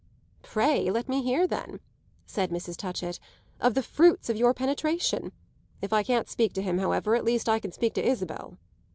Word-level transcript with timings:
"Pray 0.41 0.89
let 0.89 1.07
me 1.07 1.21
hear 1.21 1.45
then," 1.45 1.79
said 2.25 2.49
Mrs. 2.49 2.75
Touchett, 2.75 3.19
"of 3.59 3.75
the 3.75 3.83
fruits 3.83 4.31
of 4.31 4.35
your 4.35 4.51
penetration. 4.51 5.31
If 5.79 5.93
I 5.93 6.01
can't 6.01 6.27
speak 6.27 6.53
to 6.53 6.63
him, 6.63 6.79
however, 6.79 7.15
at 7.15 7.23
least 7.23 7.47
I 7.47 7.59
can 7.59 7.71
speak 7.71 7.93
to 7.93 8.03
Isabel." 8.03 8.57